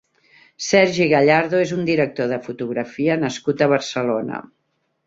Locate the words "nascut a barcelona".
3.27-4.47